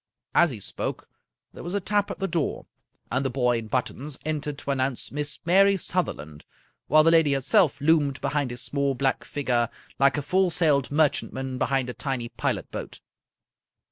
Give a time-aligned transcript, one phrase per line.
[0.33, 1.07] As he spoke,
[1.53, 2.65] there was a tap at the door,
[3.11, 6.43] and the boy in buttons entered to announce Miss Mary Sutherland,
[6.87, 7.03] while 44 A.
[7.03, 9.69] Conan Doyle the lady herself loomed behind his small black figure
[9.99, 12.99] like a full sailed merchantman behind a tiny pilot boat.